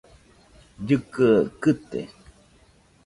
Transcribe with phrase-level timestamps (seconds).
[0.87, 1.99] Llɨkɨaɨ kɨte.